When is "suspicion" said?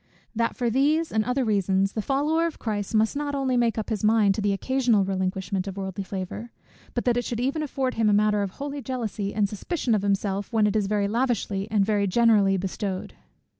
9.47-9.93